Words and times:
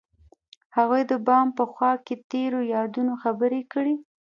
هغوی 0.77 1.01
د 1.11 1.13
بام 1.27 1.47
په 1.57 1.63
خوا 1.71 1.91
کې 2.05 2.15
تیرو 2.31 2.59
یادونو 2.75 3.13
خبرې 3.23 3.61
کړې. 3.73 3.95